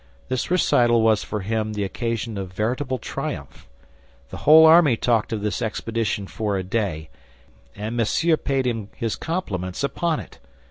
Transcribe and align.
This 0.29 0.49
recital 0.49 1.03
was 1.03 1.23
for 1.23 1.41
him 1.41 1.73
the 1.73 1.83
occasion 1.83 2.35
of 2.39 2.51
veritable 2.51 2.97
triumph. 2.97 3.67
The 4.31 4.37
whole 4.49 4.65
army 4.65 4.97
talked 4.97 5.31
of 5.31 5.41
this 5.43 5.61
expedition 5.61 6.25
for 6.25 6.57
a 6.57 6.63
day, 6.63 7.11
and 7.75 7.95
Monsieur 7.97 8.35
paid 8.35 8.65
him 8.65 8.89
his 8.95 9.15
compliments 9.15 9.83
upon 9.83 10.19
it. 10.19 10.39